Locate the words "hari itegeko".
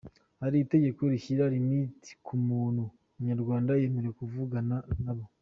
0.41-1.01